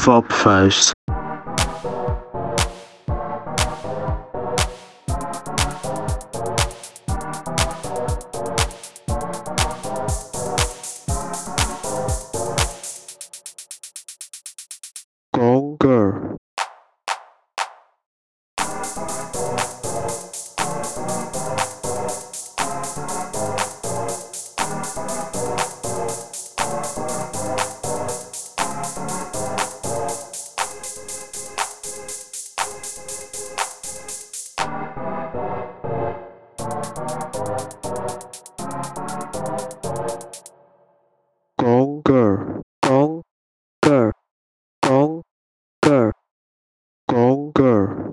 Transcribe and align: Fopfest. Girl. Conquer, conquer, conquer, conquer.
Fopfest. 0.00 0.92
Girl. 15.78 16.36
Conquer, 41.58 42.62
conquer, 42.82 44.12
conquer, 44.82 46.12
conquer. 47.06 47.96